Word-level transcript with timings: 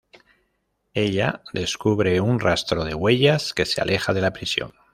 Ella 0.95 1.43
descubre 1.53 2.21
un 2.21 2.39
rastro 2.39 2.85
de 2.85 2.95
huellas 2.95 3.53
que 3.53 3.67
se 3.67 3.81
aleja 3.81 4.13
de 4.15 4.21
la 4.21 4.33
prisión. 4.33 4.73